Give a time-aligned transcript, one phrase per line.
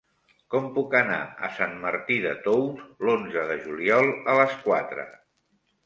[0.53, 1.19] Com puc anar
[1.49, 5.11] a Sant Martí de Tous l'onze de juliol a les quatre?